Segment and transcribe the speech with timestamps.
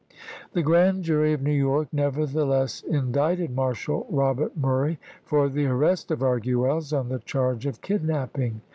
[0.53, 6.09] The grand jury of New York nevertheless in dicted Marshal Robert Murray for the arrest
[6.09, 8.61] of Ar guelles on the charge of kidnaping.